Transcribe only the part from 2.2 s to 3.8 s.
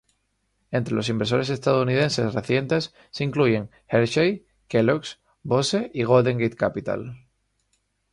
recientes se incluyen